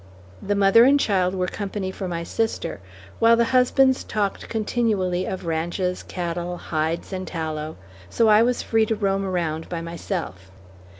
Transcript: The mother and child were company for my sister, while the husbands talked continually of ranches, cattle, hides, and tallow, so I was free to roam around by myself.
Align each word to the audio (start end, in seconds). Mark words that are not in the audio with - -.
The 0.41 0.55
mother 0.55 0.83
and 0.83 0.99
child 0.99 1.35
were 1.35 1.45
company 1.45 1.91
for 1.91 2.07
my 2.07 2.23
sister, 2.23 2.79
while 3.19 3.37
the 3.37 3.45
husbands 3.53 4.03
talked 4.03 4.49
continually 4.49 5.27
of 5.27 5.45
ranches, 5.45 6.01
cattle, 6.01 6.57
hides, 6.57 7.13
and 7.13 7.27
tallow, 7.27 7.77
so 8.09 8.27
I 8.27 8.41
was 8.41 8.63
free 8.63 8.87
to 8.87 8.95
roam 8.95 9.23
around 9.23 9.69
by 9.69 9.81
myself. 9.81 10.49